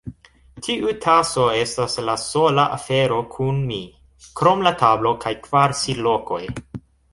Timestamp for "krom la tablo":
4.41-5.15